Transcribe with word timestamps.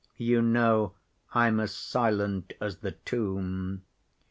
You 0.17 0.41
know 0.41 0.93
I'm 1.35 1.59
as 1.59 1.75
silent 1.75 2.53
as 2.59 2.77
the 2.77 2.93
tomb. 2.93 3.83